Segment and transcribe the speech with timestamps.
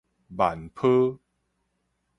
[0.35, 1.19] 萬波